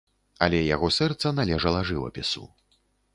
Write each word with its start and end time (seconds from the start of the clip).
Але 0.45 0.61
яго 0.75 0.87
сэрца 0.97 1.31
належала 1.39 1.83
жывапісу. 1.91 2.43